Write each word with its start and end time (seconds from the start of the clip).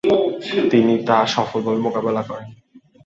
তিনি 0.71 0.93
তা 1.07 1.17
সফলভাবে 1.33 1.79
মোকাবেলা 1.85 2.21
করেন। 2.29 2.49